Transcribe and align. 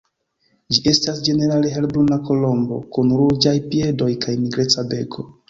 Ĝi 0.75 0.79
estas 0.91 1.19
ĝenerale 1.27 1.73
helbruna 1.73 2.17
kolombo 2.31 2.81
kun 2.97 3.13
ruĝaj 3.21 3.55
piedoj 3.75 4.11
kaj 4.27 4.37
nigreca 4.43 4.89
beko. 4.97 5.29